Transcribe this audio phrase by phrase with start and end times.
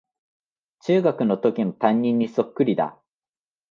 [0.79, 2.97] 中学のときの担任にそっくりだ